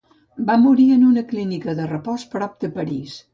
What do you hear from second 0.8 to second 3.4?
en una clínica de repòs prop de París.